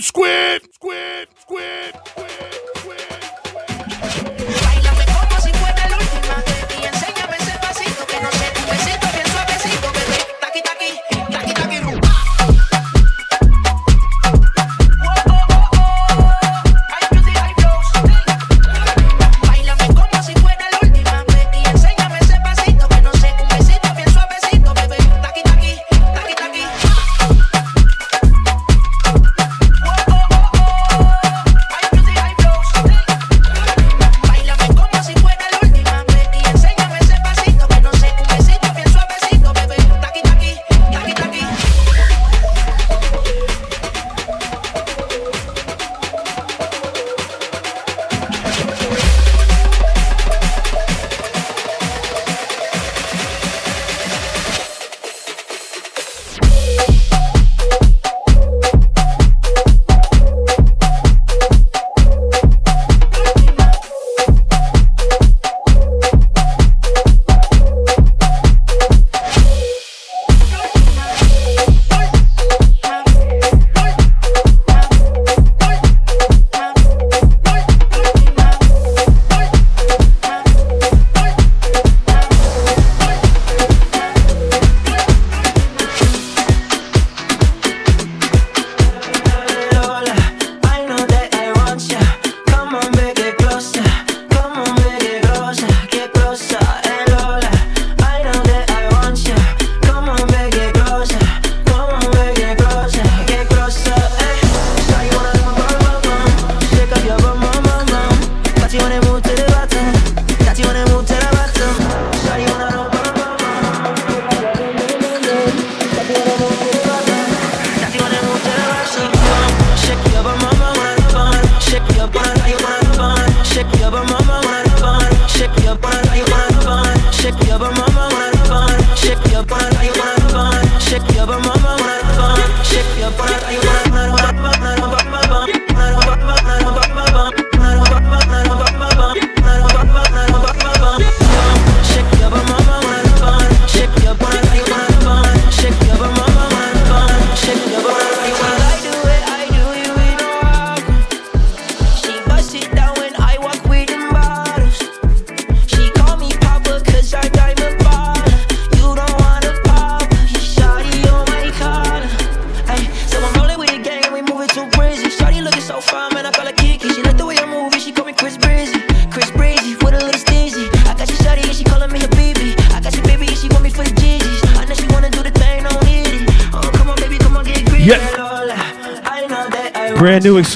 [0.00, 0.45] Squid!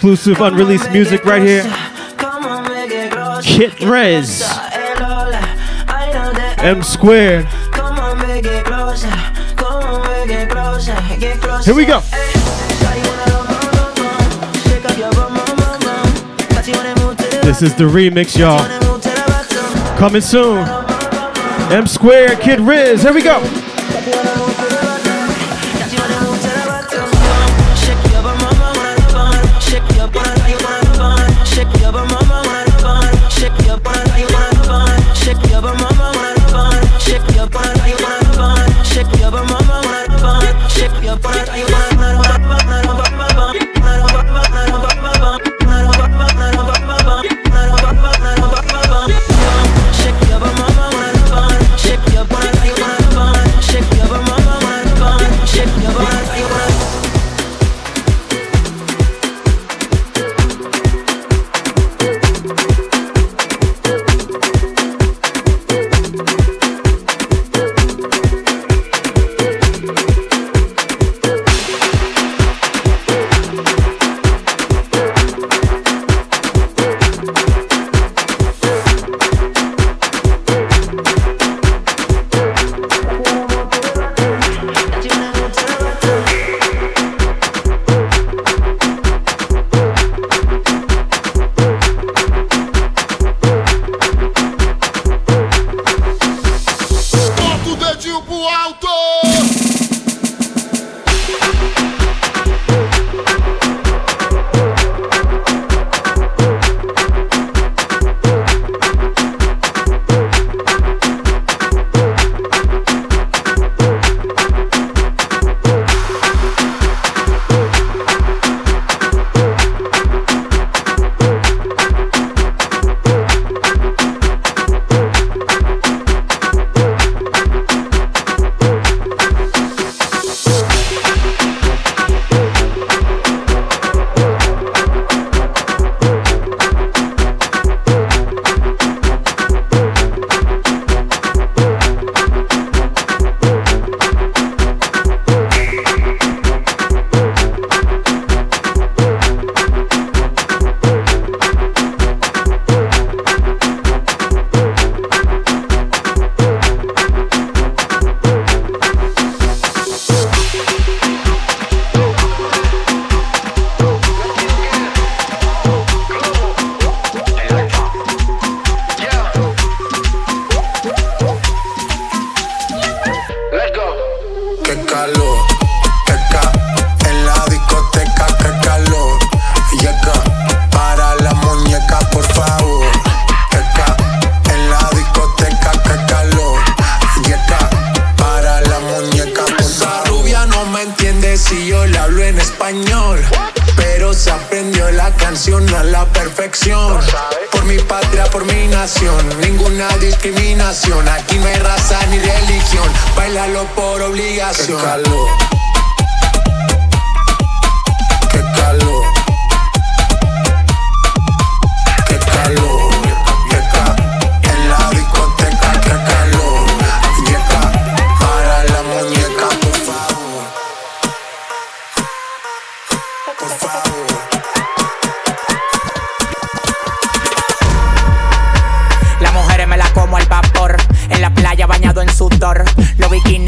[0.00, 1.62] exclusive unreleased music right here.
[3.43, 4.43] Kit Rez.
[6.61, 7.44] M squared.
[11.62, 12.00] Here we go.
[17.43, 18.66] This is the remix, y'all.
[19.99, 20.66] Coming soon.
[21.71, 23.03] M squared, Kid Riz.
[23.03, 23.59] Here we go.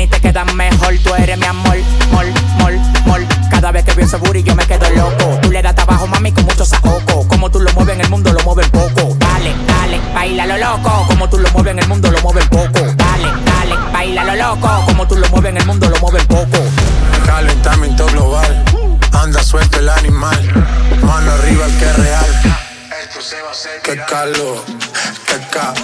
[0.09, 0.95] te quedan mejor.
[1.03, 1.77] Tú eres mi amor,
[2.13, 2.27] mol,
[2.59, 2.75] mol,
[3.07, 3.27] mol.
[3.51, 5.39] Cada vez que veo ese booty yo me quedo loco.
[5.43, 7.27] Tú le das trabajo, mami, con mucho saoco.
[7.29, 9.17] Como tú lo mueves en el mundo, lo mueves poco.
[9.19, 11.07] Dale, dale, baila lo loco.
[11.09, 12.81] Como tú lo mueves en el mundo, lo mueves poco.
[12.97, 14.85] Dale, dale, baila lo loco.
[14.87, 16.59] Como tú lo mueves en el mundo, lo mueves poco.
[17.27, 18.65] Calentamiento global.
[19.13, 20.65] Anda suelto el animal.
[21.03, 22.27] Mano arriba el que es real.
[23.03, 24.65] Esto se va a hacer Qué calor,
[25.27, 25.75] qué ca.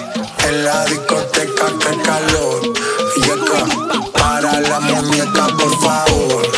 [0.49, 2.63] En la discoteca, qué calor.
[3.17, 4.08] Y acá.
[5.89, 6.58] flower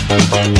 [0.11, 0.51] Thank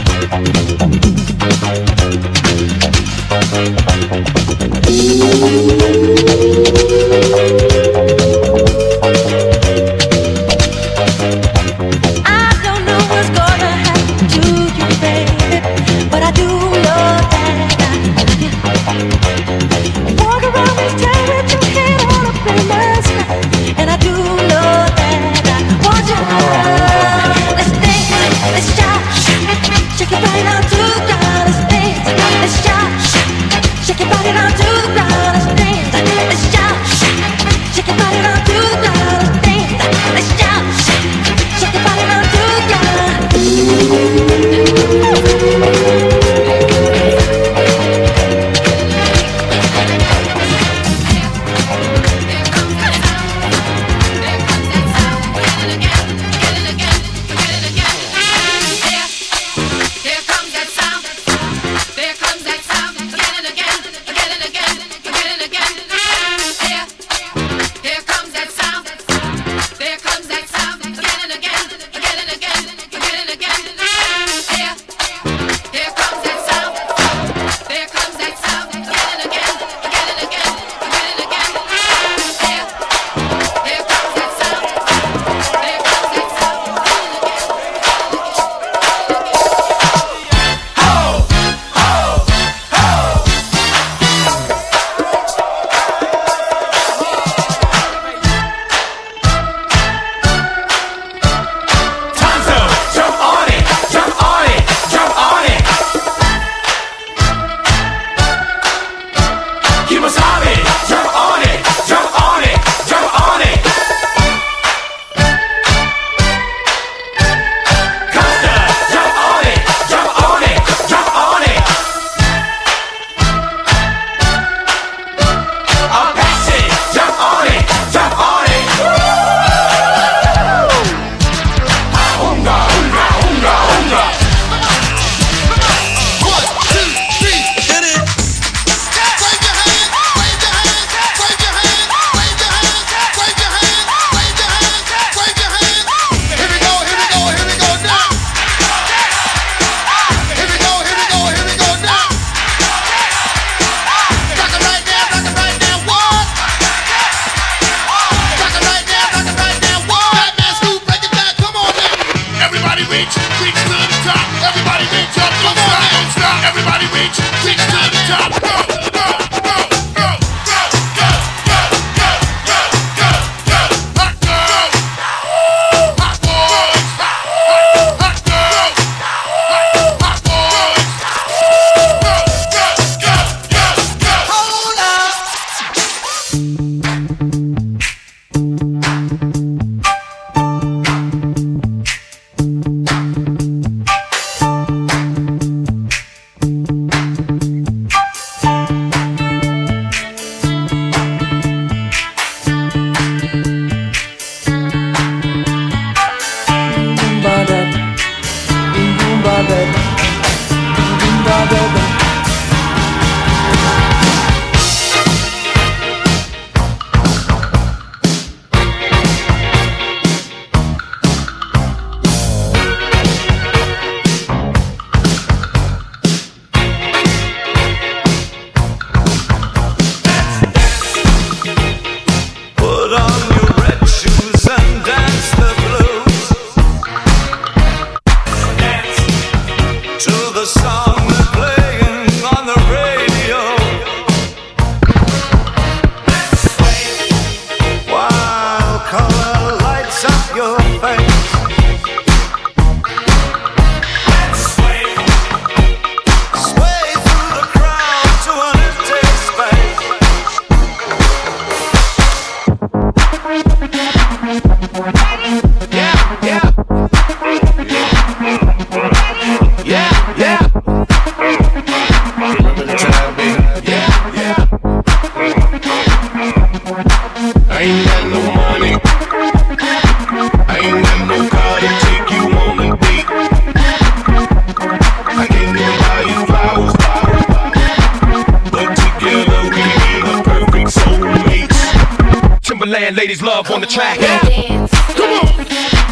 [293.01, 293.97] ladies love on the track.
[293.99, 294.71] Dance.
[294.93, 295.45] Come on,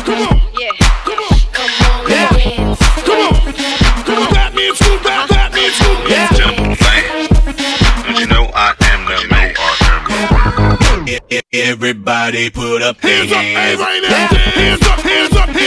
[0.05, 0.69] come on, Yeah.
[1.07, 1.39] come on.
[1.57, 2.29] Come on, Yeah.
[2.29, 2.79] dance.
[3.07, 3.33] Come on,
[4.05, 6.27] come on, that means scoop, that, that means scoop, yeah.
[8.05, 9.55] Don't you know I am the man?
[11.51, 13.31] Everybody put up their hands.
[13.31, 14.09] Hands up, hey, right now.
[14.15, 15.58] Hands up, hands up, hands up.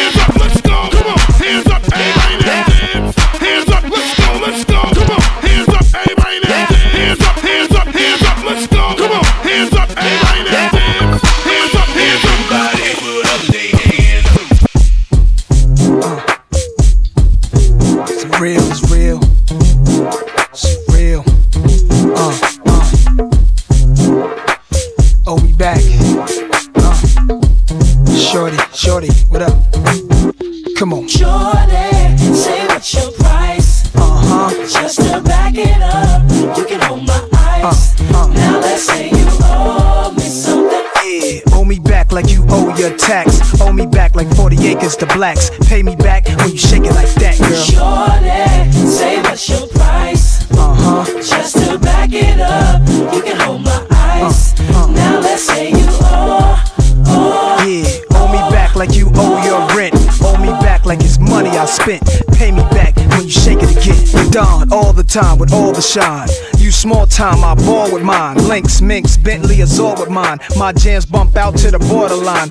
[45.02, 45.50] 40 acres to blacks.
[45.68, 47.54] Pay me back when you shake it like that, girl.
[47.64, 50.50] Shorty, say what's your price?
[50.52, 51.04] Uh huh.
[51.23, 52.80] Just to back it up,
[53.14, 54.54] you can hold my eyes.
[54.75, 54.87] uh.
[54.88, 56.62] Now let's say you owe,
[57.06, 57.64] owe.
[57.66, 59.94] Yeah, owe me back like you owe your rent.
[60.23, 62.03] Owe me back like it's money I spent.
[62.35, 64.31] Pay me back when you shake it again.
[64.31, 66.29] Don all the time with all the shine.
[66.59, 68.37] You small time, I ball with mine.
[68.48, 70.38] Links, Minx, Bentley, Azure with mine.
[70.57, 72.50] My jams bump out to the borderline.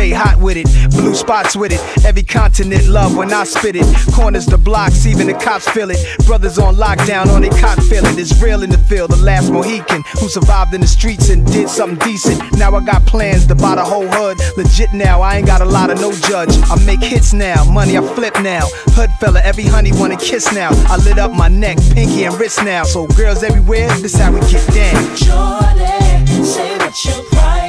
[0.00, 2.06] Hot with it, blue spots with it.
[2.06, 3.84] Every continent love when I spit it.
[4.14, 5.98] Corners the blocks, even the cops feel it.
[6.24, 8.18] Brothers on lockdown on they cot feeling.
[8.18, 11.68] It's real in the field, the last Mohican who survived in the streets and did
[11.68, 12.40] something decent.
[12.56, 14.38] Now I got plans to buy the whole hood.
[14.56, 16.50] Legit now, I ain't got a lot of no judge.
[16.70, 18.62] I make hits now, money I flip now.
[18.96, 20.70] Hood fella, every honey wanna kiss now.
[20.88, 22.84] I lit up my neck, pinky and wrist now.
[22.84, 25.16] So girls everywhere, this how we get down.
[25.16, 27.59] Shorty, say what's your price?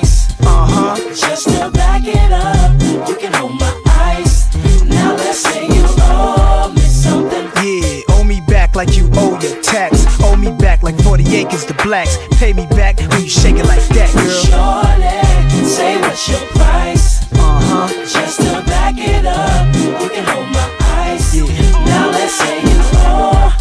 [0.44, 0.96] Uh huh.
[1.16, 2.72] Just to back it up,
[3.10, 4.48] you can hold my eyes.
[4.86, 7.46] Now let's say you owe me something.
[7.64, 10.06] Yeah, owe me back like you owe your tax.
[10.22, 12.18] Owe me back like 40 acres to blacks.
[12.40, 15.66] Pay me back when you shake it like that, girl.
[15.66, 17.32] Say what's your price?
[17.34, 17.88] Uh huh.
[18.06, 21.36] Just to back it up, you can hold my eyes.
[21.36, 21.46] Yeah.
[21.86, 23.54] Now let's say you owe,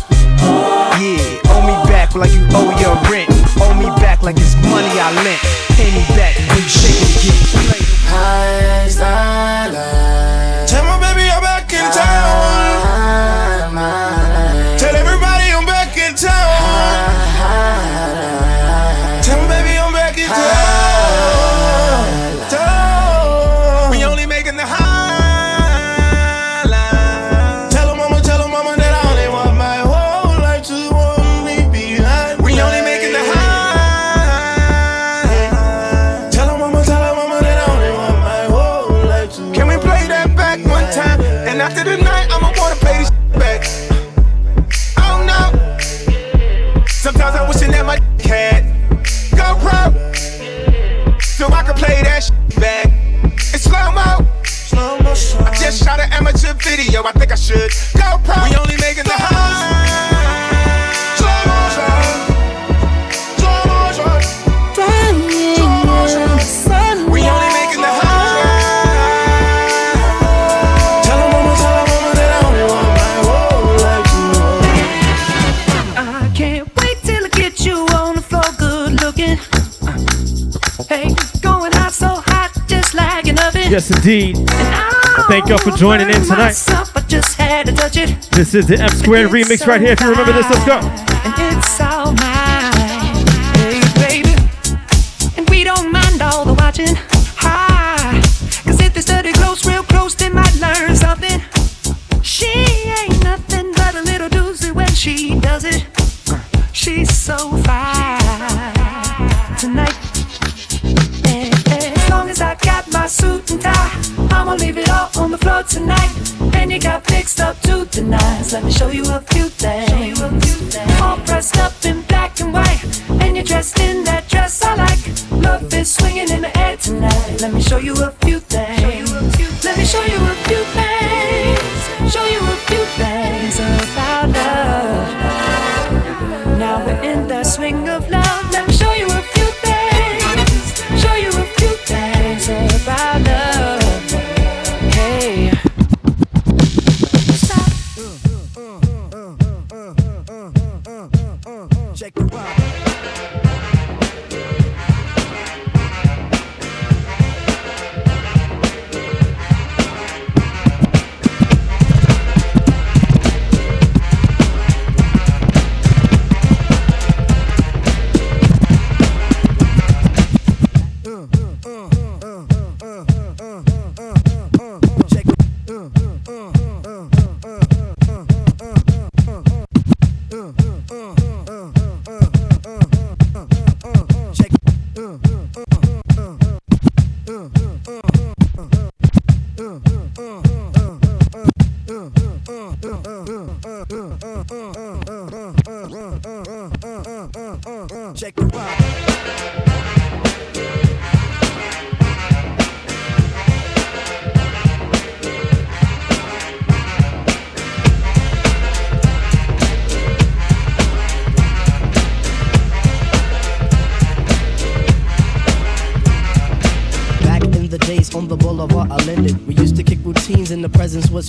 [0.42, 0.98] owe.
[0.98, 3.30] Yeah, owe me back like you owe your rent.
[3.60, 5.49] Owe me back like it's money I lent.
[52.02, 52.86] Play that back
[53.52, 54.26] in slow mo.
[54.72, 57.02] I just shot an amateur video.
[57.04, 58.44] I think I should go pro.
[58.44, 60.09] We only making the high.
[83.70, 84.36] Yes, indeed.
[85.28, 86.46] Thank y'all for joining in tonight.
[86.46, 86.92] Myself.
[86.92, 89.92] This is the M Squared remix right here.
[89.92, 91.09] If you remember this, let's go.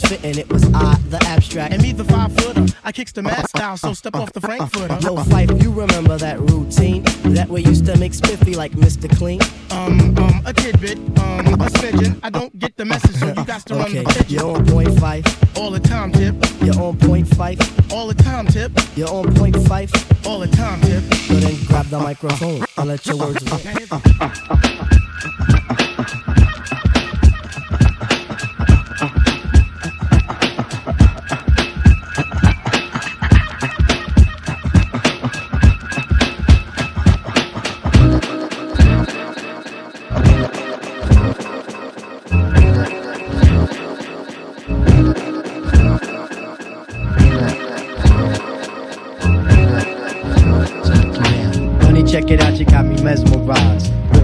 [0.01, 0.37] Fitting.
[0.37, 1.73] It was I, the abstract.
[1.73, 2.65] And me, the five footer.
[2.83, 4.40] I kicks the mad style, so step off the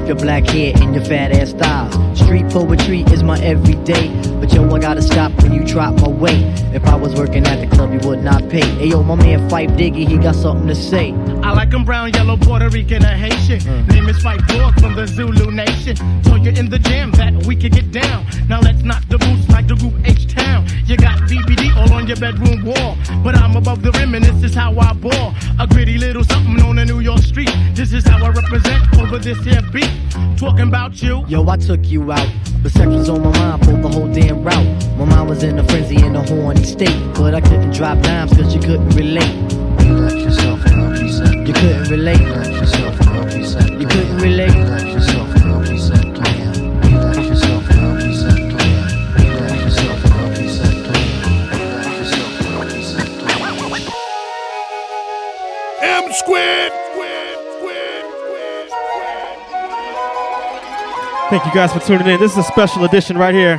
[0.08, 2.20] your black hair and your fat ass thighs.
[2.20, 4.08] Street poetry is my everyday.
[4.39, 6.43] But yo, I gotta stop when you drop my weight.
[6.74, 8.65] If I was working at the club, you would not pay.
[8.78, 11.13] Hey yo, my man Phife Diggy, he got something to say.
[11.43, 13.60] I like 'em brown, yellow, Puerto Rican, and Haitian.
[13.62, 13.91] Hmm.
[13.91, 15.98] Name is Phife Dog from the Zulu Nation.
[16.24, 18.26] Told you in the jam that we could get down.
[18.48, 20.28] Now let's knock the boots like the group H.
[20.86, 22.98] You got BBD all on your bedroom wall.
[23.24, 25.34] But I'm above the rim and this is how I ball.
[25.60, 27.50] A gritty little something on a New York street.
[27.74, 29.92] This is how I represent over this here beat.
[30.38, 31.26] Talking about you.
[31.28, 32.30] Yo, I took you out.
[32.64, 34.98] But sex was on my mind for the whole damn route.
[34.98, 36.98] My mind was in a frenzy in a horny state.
[37.16, 39.36] But I couldn't drop dimes cause you couldn't relate.
[39.86, 42.20] You let yourself You couldn't relate.
[42.20, 43.00] You let yourself
[43.80, 44.56] You couldn't relate.
[44.56, 45.97] You let yourself M
[61.30, 62.20] Thank you guys for tuning in.
[62.22, 63.58] This is a special edition right here.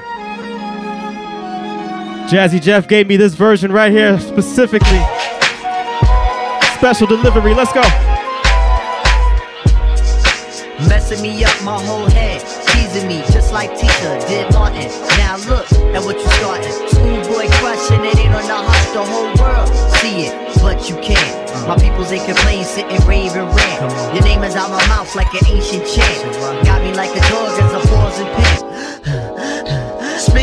[2.31, 5.01] Jazzy Jeff gave me this version right here specifically.
[6.77, 7.53] Special delivery.
[7.55, 7.83] Let's go.
[10.89, 12.41] Messing me up my whole head,
[12.89, 14.89] teasing me just like Tita did Martin.
[15.19, 16.73] Now look at what you starting.
[16.89, 21.69] Schoolboy crushing it ain't on the hush, the whole world see it, but you can't.
[21.69, 24.15] My peoples they complain, sitting rave and rant.
[24.15, 26.65] Your name is out my mouth like an ancient chant.
[26.65, 29.18] Got me like a dog as a pause and pen.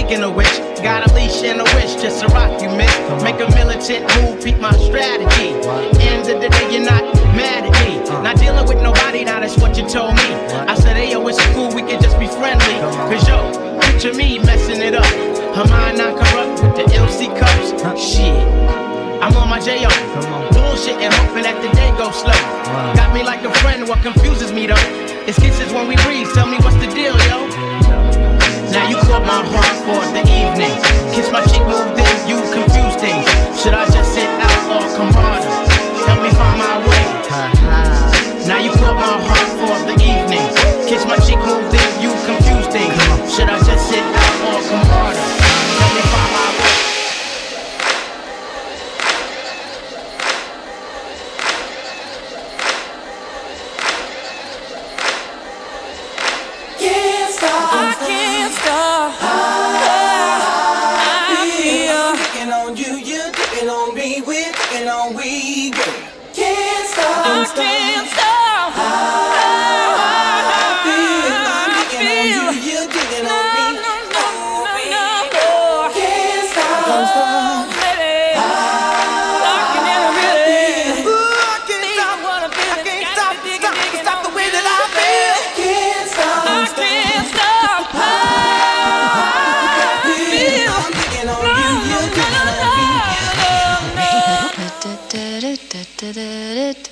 [0.05, 0.53] Speaking of which,
[0.85, 2.93] got a leash and a wish just to rock you, miss.
[3.23, 5.49] Make a militant move, beat my strategy.
[5.97, 7.01] End of the day, you're not
[7.33, 7.97] mad at me.
[8.21, 10.29] Not dealing with nobody, now that's what you told me.
[10.69, 12.77] I said, hey, yo, it's cool, we can just be friendly.
[13.09, 13.49] Cause yo,
[13.81, 15.09] picture me messing it up.
[15.57, 17.73] Her mind not corrupt with the LC cups.
[17.99, 18.37] Shit.
[19.25, 19.89] I'm on my J.O.
[20.53, 22.93] Bullshit and hoping that the day goes slow.
[22.93, 24.85] Got me like a friend, what confuses me though?
[25.25, 27.74] It's kisses when we breathe, tell me what's the deal, yo?
[28.75, 30.75] Now you caught my heart for the evening.
[31.15, 33.23] Kiss my cheek, move in, you confuse things.
[33.55, 35.47] Should I just sit out or come harder?
[36.03, 37.05] Help me find my way.
[38.45, 40.51] Now you caught my heart for the evening.
[40.91, 41.74] Kiss my cheek, move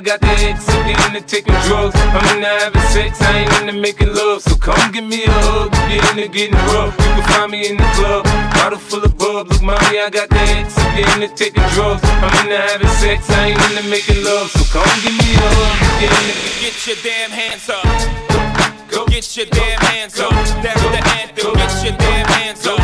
[0.00, 1.92] I got the X, so they into taking drugs.
[1.92, 4.40] I'm into having sex, I ain't into making love.
[4.40, 6.96] So come give me a hug, you get into getting rough.
[6.96, 8.24] You can find me in the club,
[8.56, 9.52] bottle full of bub.
[9.52, 12.00] Look, mommy, I got the X, so they into taking drugs.
[12.00, 14.48] I'm into having sex, I ain't into making love.
[14.48, 16.32] So come give me a hug, you get into
[16.64, 17.84] get your damn hands up.
[18.88, 20.64] Go, get your damn hands go, up.
[20.64, 21.52] That's go, the anthem.
[21.60, 22.80] Get your damn hands up.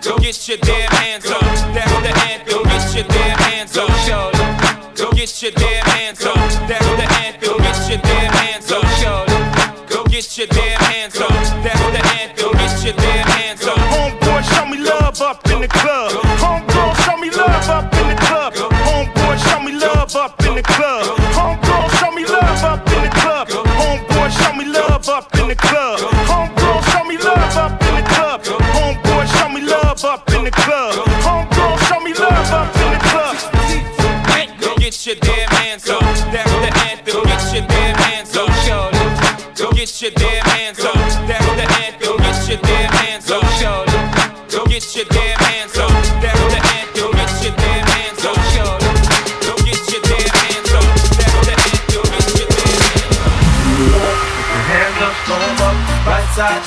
[0.00, 0.16] Go.
[0.16, 1.44] Get your damn hands up.
[1.76, 2.64] That's the anthem.
[2.64, 3.35] Get your damn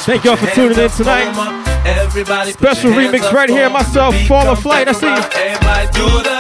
[0.09, 1.27] Thank y'all for tuning in tonight.
[1.85, 4.87] Everybody Special remix right here, myself, Fall of Flight.
[4.87, 6.38] I see you.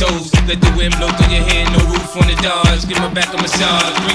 [0.00, 0.32] toes.
[0.48, 2.88] Let the wind blow through your hair, no roof on the dodge.
[2.88, 4.09] Give my back a massage.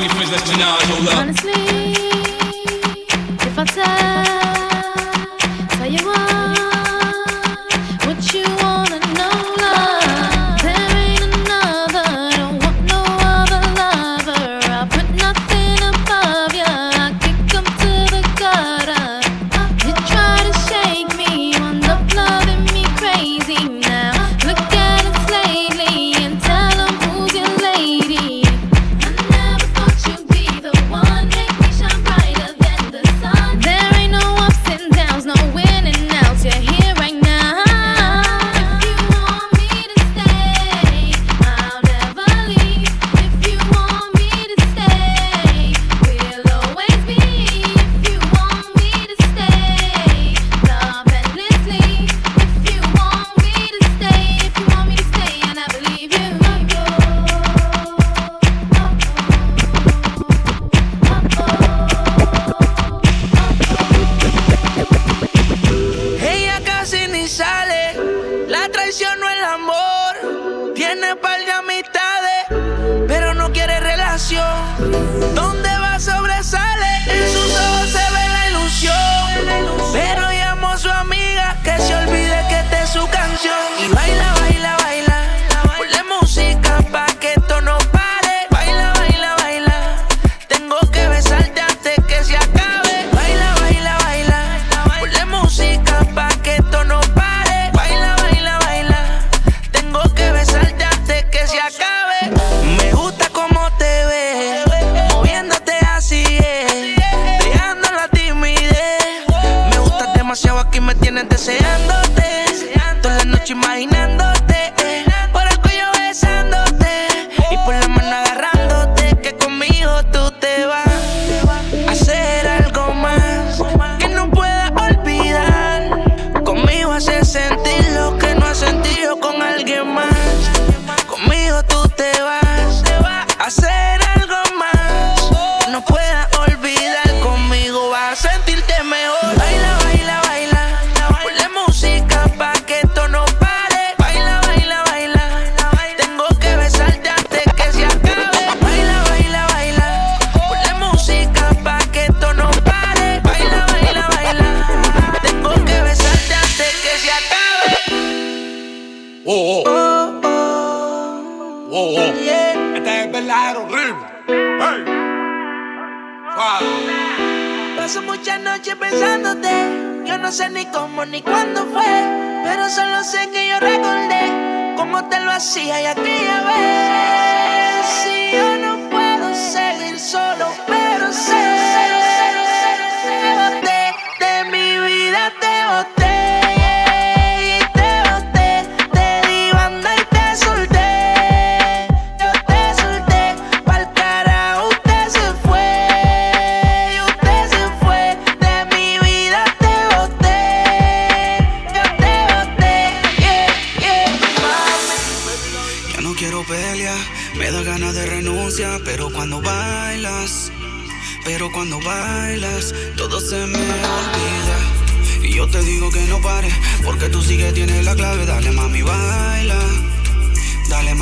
[170.26, 175.20] no sé ni cómo ni cuándo fue, pero solo sé que yo recordé cómo te
[175.20, 176.86] lo hacía y aquella vez.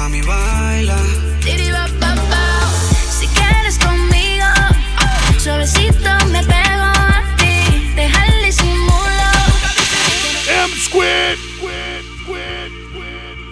[0.03, 0.97] mami, baila.
[3.09, 4.45] Si quieres conmigo,
[5.37, 7.93] suavecito me pego a ti.
[7.95, 9.31] Deja el disimulo.
[10.65, 11.39] M Squared.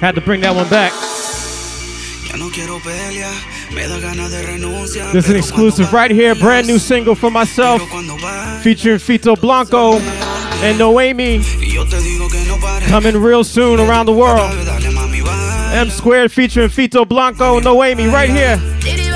[0.02, 0.92] Had to bring that one back.
[5.14, 7.82] This is an exclusive right here, brand new single for myself,
[8.64, 10.00] featuring Fito Blanco
[10.64, 11.44] and Noemi.
[12.90, 14.52] Coming real soon around the world.
[15.72, 18.58] M Squared featuring Fito Blanco, Noemi, right here.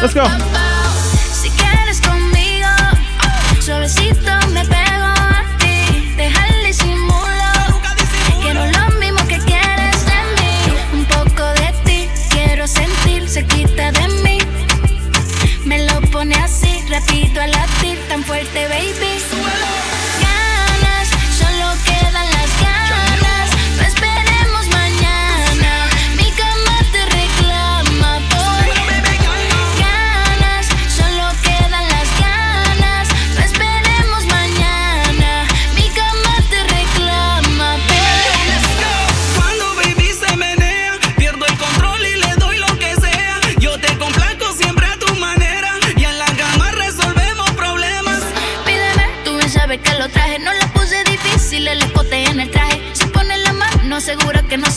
[0.01, 0.54] Let's go.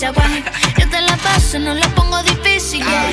[0.00, 0.12] Yo
[0.90, 2.78] te la paso, no la pongo difícil.
[2.78, 3.10] yeah.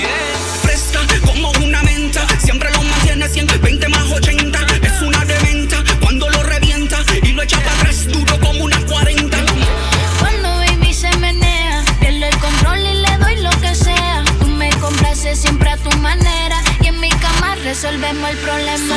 [0.62, 4.60] Fresca como una menta, siempre lo mantiene 120 más 80.
[4.84, 9.36] Es una dementa cuando lo revienta y lo echa para atrás duro como una 40.
[10.20, 14.24] Cuando baby se menea, pierdo el control y le doy lo que sea.
[14.40, 18.96] Tú me complaces siempre a tu manera y en mi cama resolvemos el problema.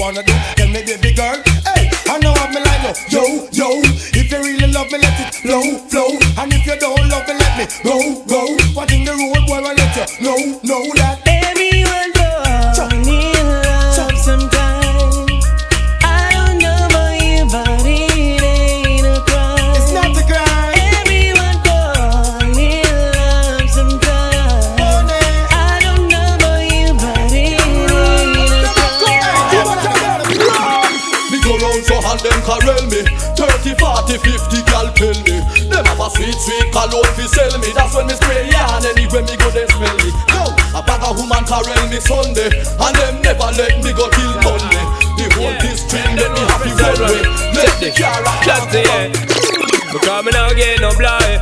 [0.00, 0.32] Wanna do.
[0.56, 1.36] Tell me, baby girl,
[1.68, 3.22] hey, I know I'm like no, yo,
[3.52, 3.68] yo.
[4.16, 5.60] If you really love me, let it flow,
[5.92, 6.16] flow.
[6.40, 8.09] And if you don't love me, let me go,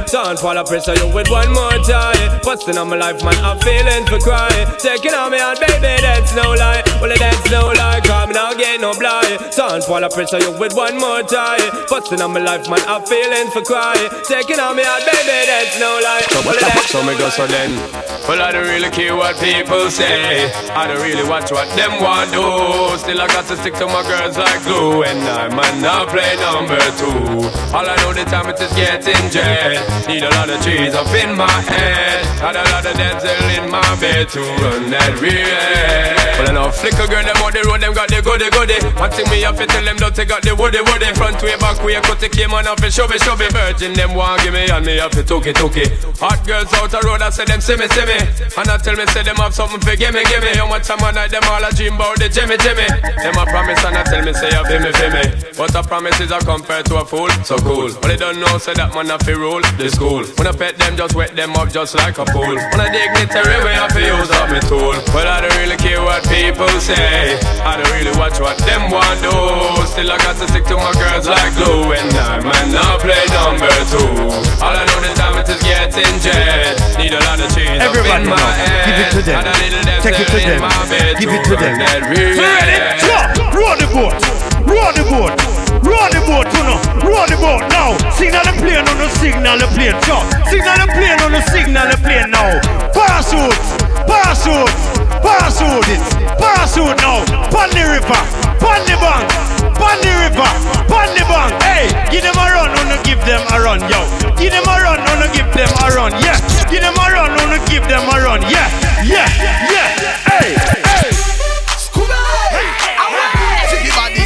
[0.09, 2.41] Sound fall of pressure you with one more time.
[2.43, 4.67] Busting on my life man I'm feeling for crying.
[4.79, 6.83] Taking on me out baby that's no lie.
[6.99, 9.53] Well that's no lie Cause me now get no blind.
[9.53, 11.61] Sound fall of pressure you with one more time.
[11.91, 14.09] Busting on my life man I'm feeling for crying.
[14.25, 16.25] Taking on me out baby that's no lie.
[16.43, 20.53] Well that's So me go so then Well I don't really care what people say.
[20.77, 22.45] I don't really watch what them want do
[23.01, 25.03] Still I got to stick to my girls like glue.
[25.03, 27.49] And I might not play number two.
[27.73, 29.81] All I know the time it is getting jet.
[30.07, 32.29] Need a lot of trees up in my head.
[32.39, 35.35] Had a lot of dental in my bed To run that real
[36.39, 38.79] Well I know flicker girl them on the road Them got the goody goody.
[38.95, 41.11] One thing me have to tell them Don't they got the woody woody.
[41.19, 43.91] Front way back way cut the came on off and show me show me Virgin
[43.91, 45.99] them want give me and me have to took it took it.
[46.23, 48.18] Hot girls out the road I say them see me see me
[48.59, 50.89] And I tell me say them have something for give me give me How much
[50.89, 52.87] time I night them all a dream about the Jimmy Jimmy?
[53.23, 56.19] Them a promise and I tell me say feel me feel me But a promise
[56.21, 57.91] is a compared to a fool So cool.
[58.01, 60.27] But they don't know say that man a fi rule the school.
[60.39, 62.57] When I pet them just wet them up just like a pool.
[62.57, 64.97] When I dignitary way I fi use up me tool.
[65.15, 67.39] But I don't really care what people say.
[67.63, 69.35] I don't really watch what them want do.
[69.87, 71.95] Still I got to stick to my girls like glue.
[71.95, 74.11] And I might not play number two.
[74.59, 76.75] All I know the time it is getting jet.
[76.99, 78.49] Need a lot of Everybody in now,
[78.87, 79.45] give it to them.
[80.03, 80.63] Take it to them.
[81.21, 81.79] Give it to them.
[81.79, 82.99] run Ready?
[83.53, 84.15] Roll the boat!
[84.65, 85.35] Roll the boat!
[85.83, 86.79] Roll the boat, you know!
[87.05, 87.97] Roll the boat now!
[88.13, 90.25] Signal the plane on the signal the plane, stop!
[90.49, 92.61] Signal the plane on the signal the plane now!
[92.95, 93.59] Parachute!
[94.07, 94.79] Parachute!
[95.21, 96.03] Parachute it!
[96.39, 97.25] Parachute now!
[97.51, 98.21] Pon the river!
[98.61, 99.58] Pon the bank!
[99.79, 100.51] Pon the river!
[100.91, 101.55] Pon the bank!
[101.63, 101.87] Hey!
[102.11, 104.03] Give them a run, wanna give them a run, yo!
[104.37, 106.37] Give them a run, wanna give them a run, yeah!
[106.67, 108.69] Give them a run, wanna give them a run, yeah!
[109.07, 109.27] Yeah!
[109.71, 109.89] Yeah!
[110.27, 110.59] Hey!
[110.83, 111.15] Hey!
[113.71, 114.25] Chicky body,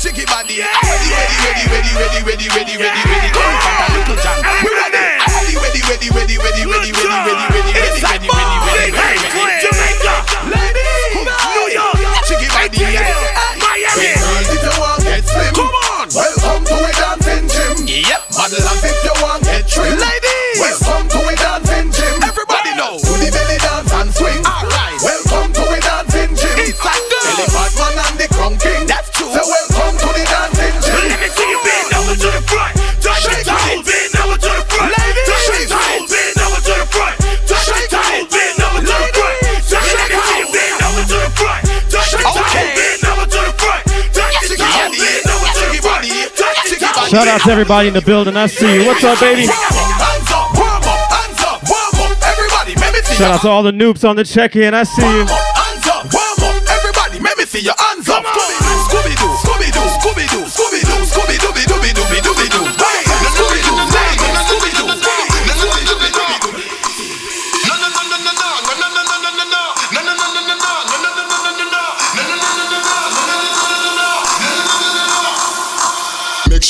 [0.00, 3.28] chicky body, ready, ready, ready, ready, ready, ready, ready, ready, ready.
[3.34, 5.04] Come on, little John, we ready.
[5.54, 9.43] Ready, ready, ready, ready, ready, ready, ready, ready, ready, ready, ready, ready, ready, ready.
[47.14, 48.36] Shout out to everybody in the building.
[48.36, 48.88] I see you.
[48.88, 49.46] What's up, baby?
[49.46, 52.18] Hands up, warm up, hands up, warm up.
[52.26, 54.74] Everybody, let me see Shout out to all the noobs on the check-in.
[54.74, 55.43] I see you.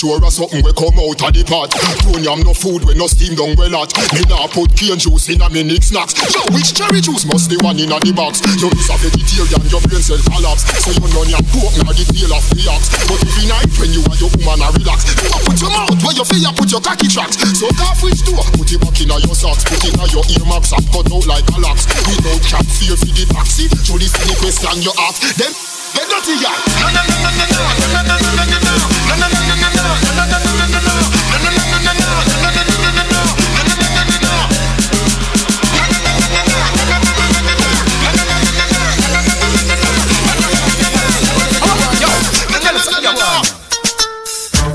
[0.05, 1.73] Sure of something we come out of the pot.
[2.05, 3.89] Don't yam no food when no steam down well hot.
[4.13, 6.13] Me nah put cane juice in a Nick snacks.
[6.29, 8.45] Yo, which cherry juice must the one in a the box?
[8.61, 10.69] You is a vegetarian, your brain cell collapse.
[10.85, 12.93] So you know your pork now the tail of the ox.
[13.09, 16.13] But every night when you and your woman a relax, you put your mouth where
[16.13, 17.41] you feel, put your cocky tracks.
[17.57, 20.25] So off which door, put it back in a your socks, put it in your
[20.37, 21.89] earmarks and cut out like a locks.
[22.05, 25.25] Without cap fear for the taxi, show the silly question you ask.
[25.41, 25.53] Them
[25.97, 26.53] get dirty, y'all.
[26.77, 28.75] No, no, no, no, no, no, no, no, no, no, no, no.
[29.09, 29.74] No, no, no, no, no,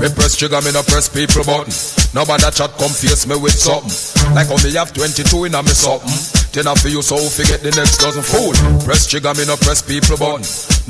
[0.00, 1.68] Me press trigger, me no press people button.
[2.16, 3.92] Nobody that chat come face me with something.
[4.32, 6.08] Like how me have 22 in a me something.
[6.56, 8.56] Then I feel so forget the next dozen fool.
[8.80, 10.40] Press trigger, me no press people button.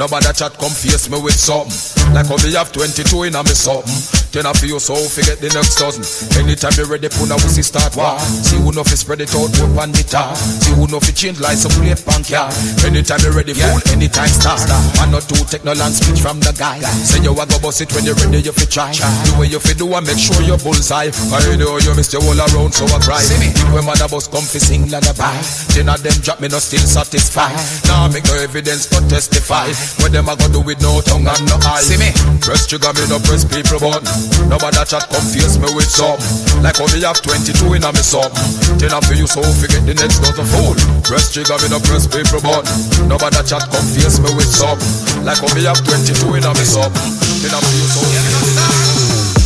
[0.00, 1.76] Nobody chat come face me with something.
[2.16, 3.92] Like how me have 22 in a me something.
[4.32, 6.06] Then I feel so forget the next dozen.
[6.40, 8.16] Anytime you ready, put a wussy start war.
[8.16, 10.32] See who know fi spread it out, the tar.
[10.38, 12.48] See who know fi change like some plate bank yeah.
[12.80, 14.64] Anytime you ready, fool, anytime start.
[14.96, 16.80] Man not too take no land speech from the guy.
[17.04, 18.96] Say you a go bust it when you ready, you fi try.
[18.96, 21.12] The way you fi do and make sure you bullseye.
[21.12, 23.20] I know you miss your all around, so I cry.
[23.20, 25.36] See me When mother bus come fi sing lullaby,
[25.76, 27.52] then of them drop me no still satisfied.
[27.84, 29.68] Now make no evidence to testify.
[29.98, 31.82] What them a go do with no tongue and no eye?
[31.82, 34.06] See me, press trigger me no press people button.
[34.46, 36.62] Nobody chat confuse me with something.
[36.62, 38.78] Like how me have 22 in a me something.
[38.78, 40.76] Then I feel you so forget the next dozen fool.
[41.02, 42.70] Press trigger me no press people button.
[43.10, 45.26] Nobody chat confuse me with something.
[45.26, 47.02] Like how me have 22 in a me something.
[47.42, 48.02] Then I feel you so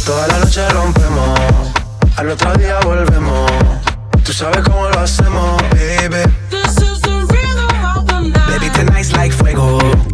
[0.05, 1.41] Toda la noche rompemos,
[2.17, 3.51] al otro día volvemos.
[4.25, 6.23] Tú sabes cómo lo hacemos, baby.
[8.49, 10.14] Baby, tonight's like fuego.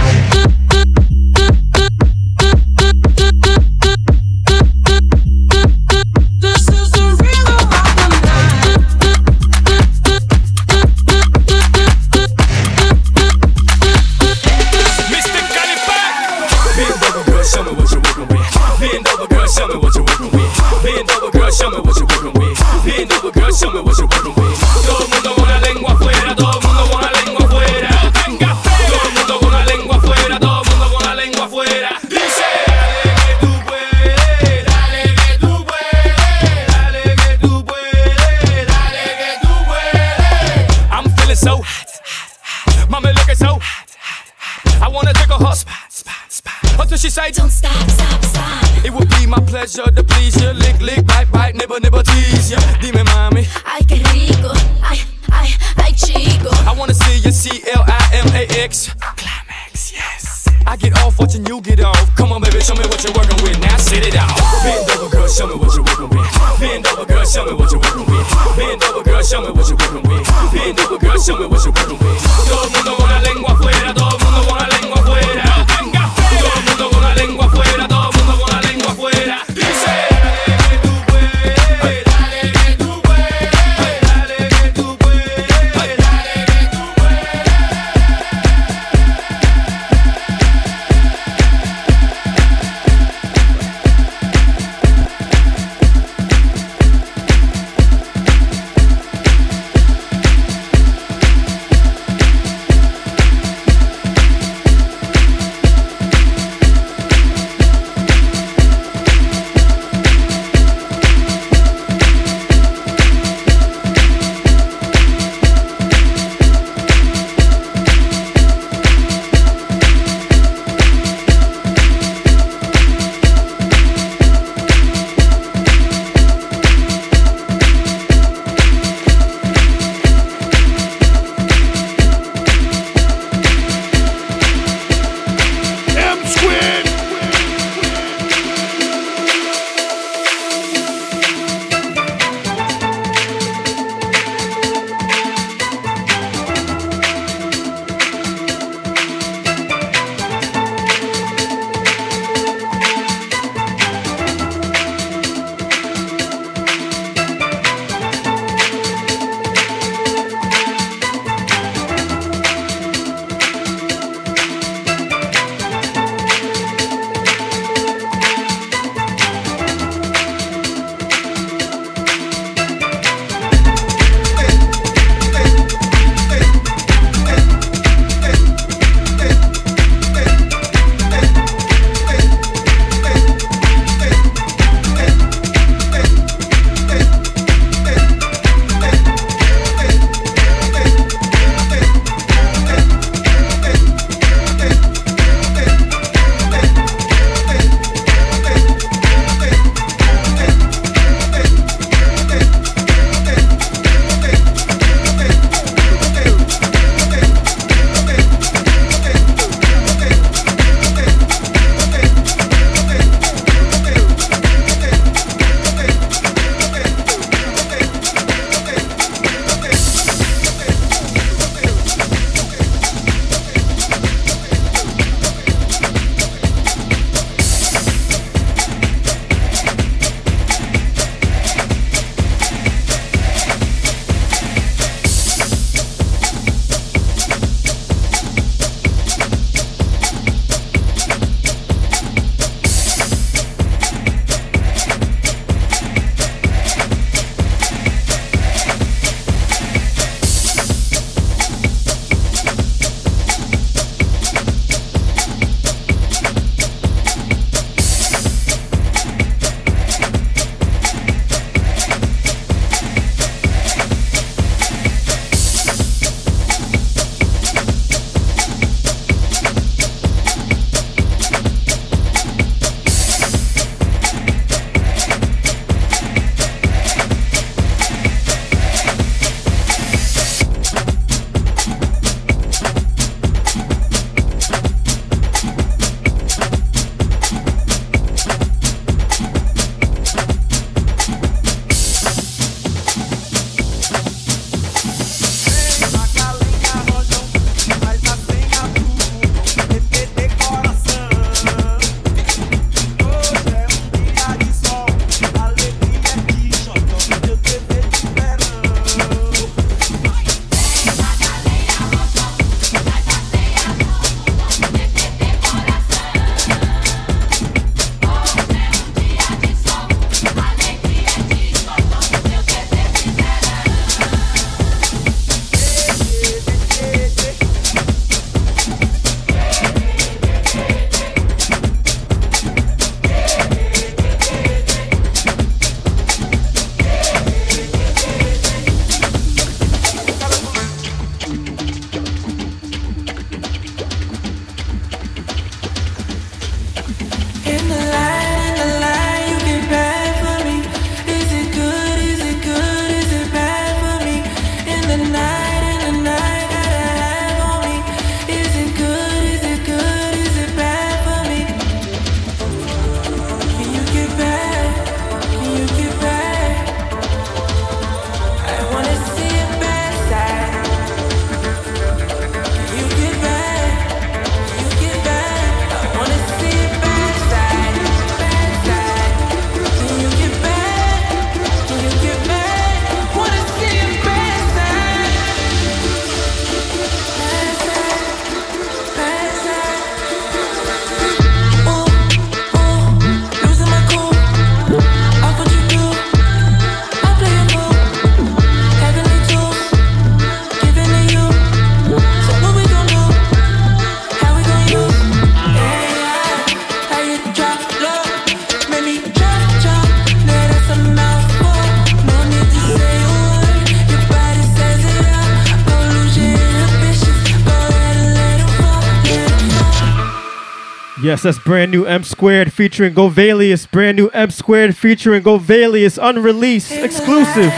[421.11, 423.69] Yes, that's brand new M Squared featuring Govalius.
[423.69, 425.99] Brand new M Squared featuring Govalius.
[426.01, 427.51] Unreleased, exclusive.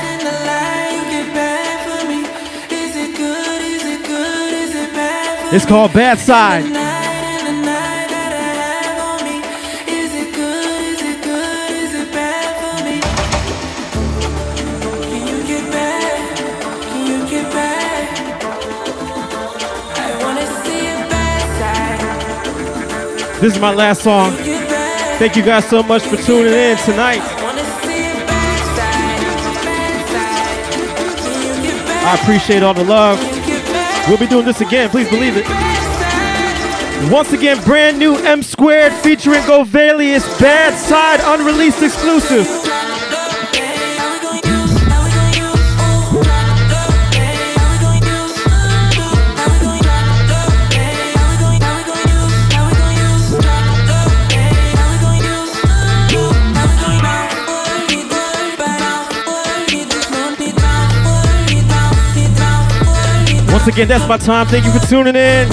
[5.54, 6.83] It's called Bad Side.
[23.44, 24.32] This is my last song.
[25.20, 27.20] Thank you guys so much for tuning in tonight.
[32.06, 33.20] I appreciate all the love.
[34.08, 35.46] We'll be doing this again, please believe it.
[37.12, 42.63] Once again, brand new M Squared featuring Govalius, Bad Side, unreleased exclusive.
[63.64, 64.46] Once again, that's my time.
[64.46, 65.48] Thank you for tuning in.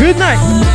[0.00, 0.69] Good night.